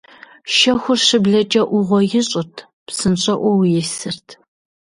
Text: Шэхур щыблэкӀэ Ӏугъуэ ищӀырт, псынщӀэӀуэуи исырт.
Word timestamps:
Шэхур 0.55 0.99
щыблэкӀэ 1.05 1.61
Ӏугъуэ 1.69 1.99
ищӀырт, 2.19 2.55
псынщӀэӀуэуи 2.85 3.69
исырт. 3.81 4.27